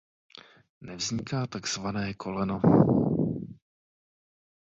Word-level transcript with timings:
Nevzniká 0.87 1.39
takzvané 1.47 2.13
koleno. 2.13 2.57